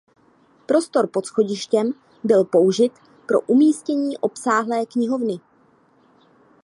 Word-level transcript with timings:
Prostor 0.67 1.07
pod 1.07 1.25
schodištěm 1.25 1.93
byl 2.23 2.43
použit 2.43 2.93
pro 3.27 3.39
umístění 3.41 4.17
obsáhlé 4.17 4.85
knihovny. 4.85 5.39